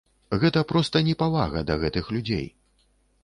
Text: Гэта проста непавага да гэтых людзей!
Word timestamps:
Гэта 0.43 0.61
проста 0.71 1.01
непавага 1.09 1.63
да 1.69 1.77
гэтых 1.83 2.09
людзей! 2.17 2.47